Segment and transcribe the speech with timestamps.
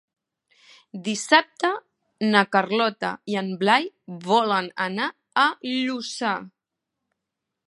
[1.07, 1.71] Dissabte
[2.31, 3.87] na Carlota i en Blai
[4.33, 5.15] volen anar
[5.47, 6.37] a Lluçà.